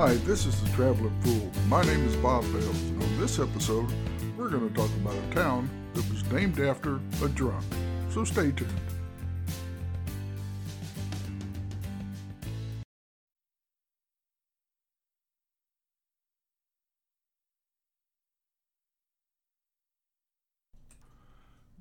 Hi, 0.00 0.14
this 0.14 0.46
is 0.46 0.58
the 0.62 0.70
Traveling 0.70 1.14
Fool. 1.20 1.50
My 1.68 1.82
name 1.82 2.08
is 2.08 2.16
Bob 2.16 2.40
Bales, 2.54 2.64
and 2.64 3.02
on 3.02 3.20
this 3.20 3.38
episode, 3.38 3.86
we're 4.34 4.48
going 4.48 4.66
to 4.66 4.74
talk 4.74 4.88
about 4.96 5.14
a 5.14 5.34
town 5.34 5.68
that 5.92 6.08
was 6.08 6.24
named 6.32 6.58
after 6.58 6.98
a 7.22 7.28
drunk. 7.28 7.62
So 8.08 8.24
stay 8.24 8.50
tuned. 8.50 8.72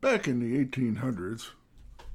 Back 0.00 0.26
in 0.26 0.40
the 0.40 0.64
1800s, 0.64 1.50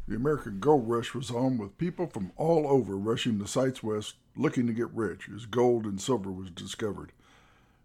the 0.06 0.18
American 0.18 0.60
gold 0.60 0.90
rush 0.90 1.16
was 1.16 1.32
on 1.32 1.58
with 1.58 1.78
people 1.78 2.08
from 2.08 2.34
all 2.36 2.68
over 2.68 2.98
rushing 2.98 3.40
the 3.40 3.48
sites 3.48 3.82
west 3.82 4.16
looking 4.36 4.68
to 4.68 4.74
get 4.74 4.92
rich 4.94 5.30
as 5.34 5.46
gold 5.46 5.86
and 5.86 6.02
silver 6.02 6.32
was 6.32 6.50
discovered. 6.50 7.12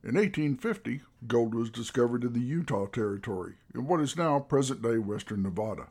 In 0.02 0.15
1850, 0.15 1.02
gold 1.27 1.55
was 1.55 1.71
discovered 1.71 2.24
in 2.24 2.33
the 2.33 2.41
Utah 2.41 2.87
Territory, 2.87 3.55
in 3.74 3.87
what 3.87 4.01
is 4.01 4.16
now 4.16 4.38
present 4.38 4.80
day 4.80 4.98
western 4.98 5.43
Nevada. 5.43 5.88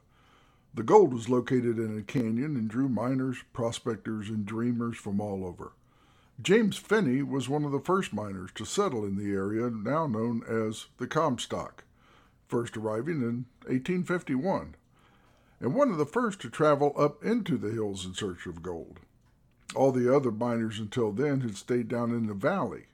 The 0.74 0.84
gold 0.84 1.14
was 1.14 1.30
located 1.30 1.78
in 1.78 1.98
a 1.98 2.04
canyon 2.04 2.56
and 2.56 2.70
drew 2.70 2.88
miners, 2.88 3.38
prospectors, 3.52 4.30
and 4.30 4.46
dreamers 4.46 4.98
from 4.98 5.20
all 5.20 5.46
over. 5.46 5.74
James 6.42 6.78
Finney 6.78 7.24
was 7.24 7.50
one 7.50 7.66
of 7.66 7.72
the 7.72 7.80
first 7.80 8.14
miners 8.14 8.52
to 8.54 8.66
settle 8.66 9.04
in 9.04 9.18
the 9.18 9.34
area 9.34 9.70
now 9.70 10.06
known 10.06 10.44
as 10.48 10.86
the 10.98 11.08
Comstock 11.08 11.84
first 12.48 12.78
arriving 12.78 13.22
in 13.22 13.46
1851, 13.66 14.76
and 15.60 15.74
one 15.74 15.90
of 15.90 15.98
the 15.98 16.06
first 16.06 16.40
to 16.42 16.50
travel 16.50 16.94
up 16.98 17.24
into 17.24 17.58
the 17.58 17.72
hills 17.72 18.06
in 18.06 18.14
search 18.14 18.46
of 18.46 18.64
gold. 18.64 19.00
All 19.76 19.92
the 19.92 20.14
other 20.14 20.32
miners 20.32 20.80
until 20.80 21.12
then 21.12 21.42
had 21.42 21.58
stayed 21.58 21.88
down 21.88 22.12
in 22.12 22.28
the 22.28 22.34
valley. 22.34 22.86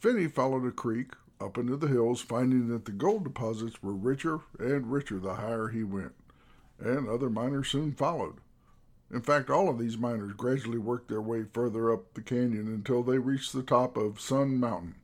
Finney 0.00 0.28
followed 0.28 0.66
a 0.66 0.70
creek 0.70 1.12
up 1.40 1.58
into 1.58 1.76
the 1.76 1.88
hills, 1.88 2.20
finding 2.20 2.68
that 2.68 2.84
the 2.84 2.92
gold 2.92 3.24
deposits 3.24 3.82
were 3.82 3.92
richer 3.92 4.40
and 4.58 4.90
richer 4.90 5.18
the 5.18 5.34
higher 5.34 5.68
he 5.68 5.84
went, 5.84 6.14
and 6.78 7.08
other 7.08 7.30
miners 7.30 7.68
soon 7.68 7.92
followed. 7.92 8.36
In 9.10 9.22
fact, 9.22 9.50
all 9.50 9.68
of 9.68 9.78
these 9.78 9.96
miners 9.96 10.32
gradually 10.32 10.78
worked 10.78 11.08
their 11.08 11.22
way 11.22 11.44
further 11.52 11.92
up 11.92 12.14
the 12.14 12.22
canyon 12.22 12.66
until 12.68 13.02
they 13.02 13.18
reached 13.18 13.52
the 13.52 13.62
top 13.62 13.96
of 13.96 14.20
Sun 14.20 14.58
Mountain. 14.58 14.96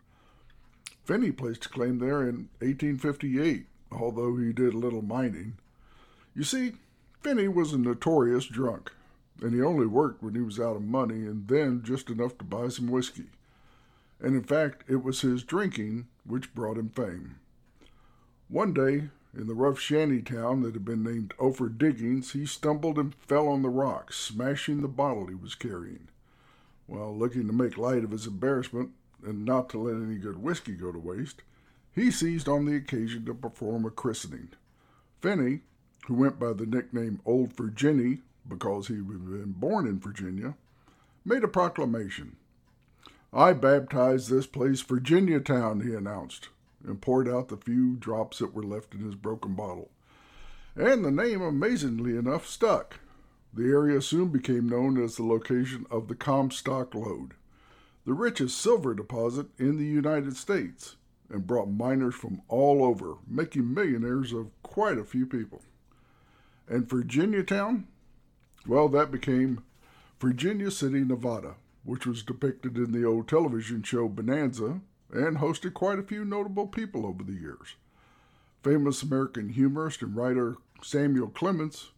Finney 1.05 1.33
placed 1.33 1.67
a 1.67 1.69
claim 1.69 1.99
there 1.99 2.23
in 2.23 2.49
1858 2.61 3.67
although 4.01 4.37
he 4.37 4.53
did 4.53 4.75
little 4.75 5.03
mining. 5.03 5.57
You 6.35 6.45
see, 6.45 6.75
Finney 7.23 7.49
was 7.49 7.73
a 7.73 7.79
notorious 7.79 8.47
drunk, 8.47 8.93
and 9.43 9.55
he 9.55 9.63
only 9.63 9.87
worked 9.87 10.23
when 10.23 10.35
he 10.35 10.41
was 10.41 10.61
out 10.61 10.77
of 10.77 10.83
money 10.83 11.27
and 11.27 11.49
then 11.49 11.83
just 11.83 12.11
enough 12.11 12.39
to 12.39 12.45
buy 12.45 12.69
some 12.69 12.89
whiskey. 12.89 13.27
And 14.21 14.35
in 14.35 14.43
fact, 14.43 14.85
it 14.89 15.03
was 15.03 15.21
his 15.21 15.43
drinking 15.43 16.07
which 16.25 16.55
brought 16.55 16.79
him 16.79 16.89
fame. 16.89 17.37
One 18.49 18.73
day, 18.73 19.11
in 19.37 19.47
the 19.47 19.55
rough 19.55 19.81
shanty 19.81 20.23
town 20.23 20.63
that 20.63 20.75
had 20.75 20.85
been 20.85 21.03
named 21.03 21.35
Ophir 21.39 21.69
Diggings, 21.69 22.33
he 22.33 22.47
stumbled 22.47 22.99
and 22.99 23.15
fell 23.15 23.49
on 23.49 23.63
the 23.63 23.69
rocks, 23.69 24.17
smashing 24.17 24.81
the 24.81 24.89
bottle 24.89 25.27
he 25.27 25.35
was 25.35 25.55
carrying. 25.55 26.09
While 26.87 27.17
looking 27.17 27.47
to 27.47 27.53
make 27.53 27.77
light 27.77 28.05
of 28.05 28.13
his 28.13 28.27
embarrassment 28.27 28.91
and 29.27 29.45
not 29.45 29.69
to 29.71 29.79
let 29.79 29.97
any 29.97 30.17
good 30.17 30.39
whiskey 30.39 30.75
go 30.75 30.93
to 30.93 30.99
waste, 30.99 31.43
he 31.93 32.11
seized 32.11 32.49
on 32.49 32.65
the 32.65 32.77
occasion 32.77 33.25
to 33.25 33.35
perform 33.35 33.85
a 33.85 33.91
christening. 33.91 34.51
Finney, 35.21 35.61
who 36.07 36.15
went 36.15 36.39
by 36.39 36.53
the 36.53 36.67
nickname 36.67 37.21
Old 37.25 37.53
Virginny 37.55 38.21
because 38.49 38.89
he 38.89 38.95
had 38.95 39.09
been 39.09 39.55
born 39.57 39.87
in 39.87 39.99
Virginia, 39.99 40.55
made 41.25 41.45
a 41.45 41.49
proclamation. 41.49 42.37
I 43.33 43.53
baptize 43.53 44.29
this 44.29 44.47
place 44.47 44.81
Virginia 44.81 45.41
Town, 45.41 45.81
he 45.81 45.95
announced, 45.95 46.49
and 46.87 47.01
poured 47.01 47.29
out 47.29 47.49
the 47.49 47.57
few 47.57 47.97
drops 47.97 48.39
that 48.39 48.55
were 48.55 48.63
left 48.63 48.95
in 48.95 49.01
his 49.01 49.15
broken 49.15 49.55
bottle. 49.55 49.91
And 50.77 51.05
the 51.05 51.11
name, 51.11 51.41
amazingly 51.41 52.17
enough, 52.17 52.47
stuck. 52.47 53.01
The 53.53 53.65
area 53.65 54.03
soon 54.03 54.29
became 54.29 54.69
known 54.69 55.03
as 55.03 55.17
the 55.17 55.25
location 55.25 55.87
of 55.91 56.09
the 56.09 56.15
Comstock 56.15 56.95
Lode, 56.95 57.35
the 58.05 58.13
richest 58.13 58.59
silver 58.61 58.95
deposit 58.95 59.47
in 59.59 59.79
the 59.79 59.87
United 59.87 60.37
States 60.37 60.97
and 61.31 61.47
brought 61.47 61.69
miners 61.69 62.15
from 62.15 62.43
all 62.49 62.85
over, 62.85 63.17
making 63.27 63.73
millionaires 63.73 64.33
of 64.33 64.51
quite 64.63 64.99
a 64.99 65.05
few 65.05 65.27
people. 65.27 65.63
And 66.69 66.89
Virginia 66.89 67.43
Town? 67.43 67.87
Well, 68.67 68.89
that 68.89 69.11
became 69.11 69.63
Virginia 70.21 70.71
City, 70.71 71.05
Nevada, 71.05 71.57
which 71.85 72.07
was 72.07 72.23
depicted 72.23 72.77
in 72.77 72.93
the 72.93 73.05
old 73.05 73.29
television 73.29 73.83
show 73.83 74.09
Bonanza 74.09 74.81
and 75.13 75.39
hosted 75.39 75.75
quite 75.75 75.99
a 75.99 76.03
few 76.03 76.25
notable 76.25 76.67
people 76.67 77.07
over 77.07 77.23
the 77.23 77.35
years. 77.35 77.77
Famous 78.63 79.03
American 79.03 79.51
humorist 79.51 80.01
and 80.01 80.17
writer 80.17 80.57
Samuel 80.83 81.29
Clemens 81.29 81.91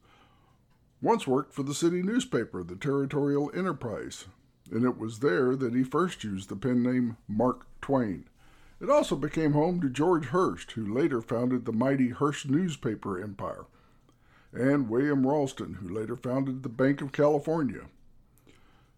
once 1.00 1.26
worked 1.26 1.52
for 1.52 1.62
the 1.62 1.74
city 1.74 2.02
newspaper, 2.02 2.64
the 2.64 2.74
Territorial 2.74 3.50
Enterprise, 3.54 4.26
and 4.72 4.84
it 4.84 4.98
was 4.98 5.20
there 5.20 5.54
that 5.54 5.74
he 5.74 5.84
first 5.84 6.24
used 6.24 6.48
the 6.48 6.56
pen 6.56 6.82
name 6.82 7.16
Mark 7.28 7.66
Twain. 7.80 8.24
It 8.80 8.90
also 8.90 9.14
became 9.14 9.52
home 9.52 9.80
to 9.82 9.88
George 9.88 10.26
Hearst, 10.26 10.72
who 10.72 10.92
later 10.92 11.20
founded 11.20 11.64
the 11.64 11.72
mighty 11.72 12.08
Hearst 12.08 12.50
newspaper 12.50 13.22
empire, 13.22 13.66
and 14.56 14.88
William 14.88 15.26
Ralston, 15.26 15.74
who 15.74 15.88
later 15.88 16.16
founded 16.16 16.62
the 16.62 16.68
Bank 16.68 17.00
of 17.00 17.12
California. 17.12 17.82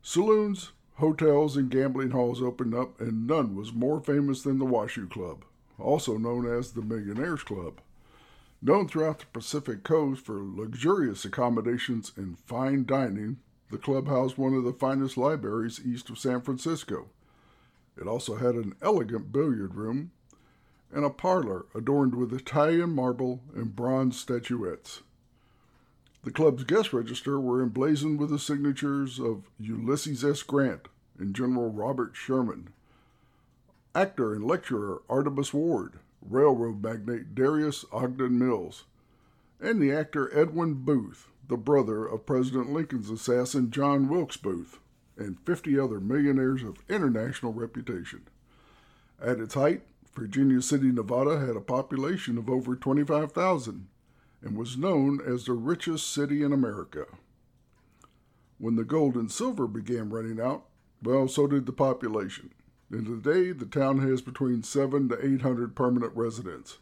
Saloons, 0.03 0.73
hotels, 0.95 1.57
and 1.57 1.71
gambling 1.71 2.11
halls 2.11 2.41
opened 2.41 2.75
up, 2.75 3.01
and 3.01 3.27
none 3.27 3.55
was 3.55 3.73
more 3.73 4.01
famous 4.01 4.43
than 4.43 4.59
the 4.59 4.65
Washoe 4.65 5.07
Club, 5.07 5.45
also 5.79 6.17
known 6.17 6.47
as 6.47 6.73
the 6.73 6.83
Millionaires 6.83 7.43
Club. 7.43 7.81
Known 8.63 8.89
throughout 8.89 9.21
the 9.21 9.27
Pacific 9.27 9.85
Coast 9.85 10.25
for 10.25 10.41
luxurious 10.43 11.25
accommodations 11.25 12.13
and 12.17 12.39
fine 12.39 12.85
dining, 12.85 13.39
the 13.71 13.79
club 13.79 14.09
housed 14.09 14.39
one 14.39 14.55
of 14.55 14.65
the 14.65 14.73
finest 14.73 15.17
libraries 15.17 15.81
east 15.85 16.11
of 16.11 16.19
San 16.19 16.41
Francisco 16.41 17.09
it 18.01 18.07
also 18.07 18.37
had 18.37 18.55
an 18.55 18.75
elegant 18.81 19.33
billiard 19.33 19.75
room 19.75 20.13
and 20.93 21.05
a 21.05 21.11
parlor 21.11 21.67
adorned 21.75 22.15
with 22.15 22.33
Italian 22.33 22.95
marble 22.95 23.43
and 23.55 23.75
bronze 23.75 24.19
statuettes. 24.19 25.03
The 26.25 26.31
club's 26.33 26.65
guest 26.65 26.93
register 26.93 27.39
were 27.39 27.63
emblazoned 27.63 28.19
with 28.19 28.31
the 28.31 28.39
signatures 28.39 29.21
of 29.21 29.45
Ulysses 29.59 30.25
S. 30.25 30.43
Grant 30.43 30.89
and 31.19 31.35
General 31.35 31.71
Robert 31.71 32.17
Sherman, 32.17 32.69
actor 33.95 34.35
and 34.35 34.45
lecturer 34.45 35.03
Artemus 35.09 35.55
Ward, 35.55 36.01
railroad 36.21 36.83
magnate 36.83 37.35
Darius 37.35 37.85
Ogden 37.93 38.39
Mills, 38.39 38.85
and 39.61 39.81
the 39.81 39.93
actor 39.93 40.37
Edwin 40.37 40.75
Booth, 40.75 41.29
the 41.47 41.57
brother 41.57 42.05
of 42.05 42.27
President 42.27 42.73
Lincoln's 42.73 43.11
assassin 43.11 43.71
John 43.71 44.09
Wilkes 44.09 44.37
Booth 44.37 44.79
and 45.17 45.39
50 45.41 45.79
other 45.79 46.01
millionaires 46.01 46.63
of 46.63 46.83
international 46.89 47.53
reputation. 47.53 48.23
At 49.21 49.41
its 49.41 49.55
height, 49.55 49.83
Virginia 50.15 50.63
City, 50.63 50.93
Nevada 50.93 51.39
had 51.39 51.57
a 51.57 51.61
population 51.61 52.39
of 52.39 52.51
over 52.51 52.77
25,000 52.77 53.89
and 54.43 54.57
was 54.57 54.77
known 54.77 55.21
as 55.21 55.45
the 55.45 55.53
richest 55.53 56.13
city 56.13 56.43
in 56.43 56.53
America. 56.53 57.07
When 58.59 58.77
the 58.77 58.85
gold 58.85 59.15
and 59.15 59.31
silver 59.31 59.67
began 59.67 60.11
running 60.11 60.41
out, 60.41 60.65
well, 61.03 61.29
so 61.29 61.47
did 61.47 61.67
the 61.67 61.73
population. 61.73 62.51
And 62.91 63.07
today, 63.07 63.53
the 63.53 63.67
town 63.67 63.99
has 63.99 64.23
between 64.23 64.63
seven 64.63 65.09
to 65.11 65.25
800 65.25 65.77
permanent 65.77 66.13
residents. 66.17 66.79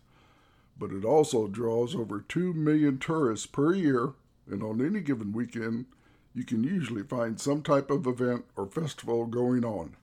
But 0.79 0.93
it 0.93 1.05
also 1.05 1.49
draws 1.49 1.95
over 1.95 2.21
2 2.21 2.53
million 2.53 2.99
tourists 2.99 3.47
per 3.47 3.75
year, 3.75 4.13
and 4.49 4.63
on 4.63 4.85
any 4.85 5.01
given 5.01 5.33
weekend, 5.33 5.87
you 6.35 6.45
can 6.45 6.63
usually 6.63 7.03
find 7.03 7.41
some 7.41 7.63
type 7.63 7.91
of 7.91 8.07
event 8.07 8.45
or 8.57 8.67
festival 8.67 9.27
going 9.27 9.65
on. 9.65 9.97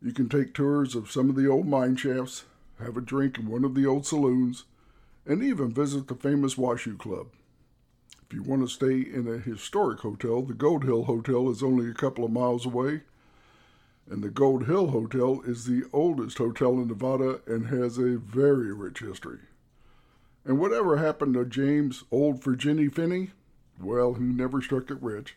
You 0.00 0.12
can 0.12 0.28
take 0.28 0.54
tours 0.54 0.94
of 0.94 1.10
some 1.10 1.30
of 1.30 1.36
the 1.36 1.46
old 1.46 1.68
mine 1.68 1.94
shafts, 1.94 2.44
have 2.80 2.96
a 2.96 3.00
drink 3.00 3.38
in 3.38 3.46
one 3.46 3.64
of 3.64 3.74
the 3.74 3.86
old 3.86 4.06
saloons, 4.06 4.64
and 5.26 5.42
even 5.42 5.72
visit 5.72 6.08
the 6.08 6.14
famous 6.14 6.58
Washoe 6.58 6.96
Club. 6.96 7.28
If 8.26 8.36
you 8.36 8.42
want 8.42 8.62
to 8.62 8.68
stay 8.68 9.00
in 9.00 9.28
a 9.28 9.38
historic 9.38 10.00
hotel, 10.00 10.42
the 10.42 10.54
Gold 10.54 10.84
Hill 10.84 11.04
Hotel 11.04 11.50
is 11.50 11.62
only 11.62 11.90
a 11.90 11.94
couple 11.94 12.24
of 12.24 12.32
miles 12.32 12.64
away. 12.64 13.02
And 14.10 14.22
the 14.22 14.30
Gold 14.30 14.66
Hill 14.66 14.88
Hotel 14.88 15.42
is 15.46 15.64
the 15.64 15.84
oldest 15.92 16.38
hotel 16.38 16.72
in 16.72 16.88
Nevada 16.88 17.40
and 17.46 17.66
has 17.66 17.98
a 17.98 18.16
very 18.16 18.72
rich 18.72 19.00
history. 19.00 19.40
And 20.44 20.58
whatever 20.58 20.96
happened 20.96 21.34
to 21.34 21.44
James 21.44 22.04
Old 22.10 22.42
Virginia 22.42 22.90
Finney? 22.90 23.30
Well, 23.80 24.14
he 24.14 24.24
never 24.24 24.60
struck 24.60 24.90
it 24.90 25.00
rich. 25.00 25.36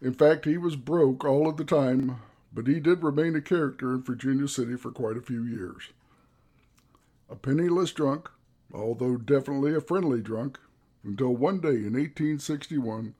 In 0.00 0.14
fact, 0.14 0.44
he 0.44 0.56
was 0.56 0.76
broke 0.76 1.24
all 1.24 1.48
of 1.48 1.56
the 1.56 1.64
time, 1.64 2.20
but 2.52 2.66
he 2.66 2.80
did 2.80 3.02
remain 3.02 3.34
a 3.34 3.40
character 3.40 3.92
in 3.92 4.02
Virginia 4.02 4.46
City 4.46 4.76
for 4.76 4.90
quite 4.90 5.16
a 5.16 5.22
few 5.22 5.42
years. 5.42 5.90
A 7.28 7.34
penniless 7.34 7.92
drunk, 7.92 8.30
although 8.72 9.16
definitely 9.16 9.74
a 9.74 9.80
friendly 9.80 10.20
drunk, 10.20 10.58
until 11.04 11.34
one 11.34 11.60
day 11.60 11.68
in 11.68 11.94
1861, 11.94 13.14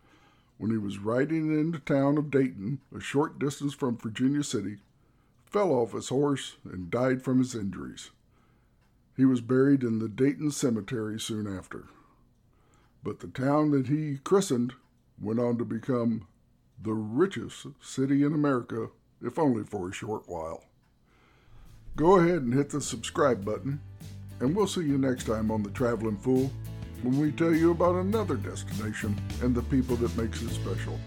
when 0.58 0.70
he 0.70 0.76
was 0.76 0.98
riding 0.98 1.58
in 1.58 1.70
the 1.72 1.78
town 1.78 2.18
of 2.18 2.30
Dayton, 2.30 2.80
a 2.94 3.00
short 3.00 3.38
distance 3.38 3.72
from 3.72 3.96
Virginia 3.96 4.42
City, 4.42 4.76
fell 5.46 5.72
off 5.72 5.92
his 5.92 6.10
horse 6.10 6.56
and 6.64 6.90
died 6.90 7.22
from 7.22 7.38
his 7.38 7.54
injuries. 7.54 8.10
He 9.16 9.24
was 9.24 9.40
buried 9.40 9.82
in 9.82 9.98
the 9.98 10.08
Dayton 10.08 10.50
Cemetery 10.50 11.18
soon 11.18 11.46
after. 11.46 11.84
But 13.02 13.20
the 13.20 13.28
town 13.28 13.70
that 13.70 13.86
he 13.86 14.18
christened 14.22 14.74
went 15.20 15.40
on 15.40 15.58
to 15.58 15.64
become 15.64 16.26
the 16.82 16.92
richest 16.92 17.66
city 17.80 18.22
in 18.22 18.32
America, 18.32 18.88
if 19.22 19.38
only 19.38 19.64
for 19.64 19.88
a 19.88 19.92
short 19.92 20.28
while. 20.28 20.64
Go 21.96 22.16
ahead 22.16 22.42
and 22.42 22.54
hit 22.54 22.70
the 22.70 22.80
subscribe 22.80 23.44
button, 23.44 23.80
and 24.40 24.56
we'll 24.56 24.66
see 24.66 24.82
you 24.82 24.98
next 24.98 25.24
time 25.24 25.50
on 25.50 25.62
The 25.62 25.70
Traveling 25.70 26.16
Fool 26.16 26.50
when 27.02 27.18
we 27.18 27.32
tell 27.32 27.54
you 27.54 27.70
about 27.70 27.96
another 27.96 28.36
destination 28.36 29.18
and 29.42 29.54
the 29.54 29.62
people 29.62 29.96
that 29.96 30.16
makes 30.16 30.42
it 30.42 30.50
special. 30.50 30.98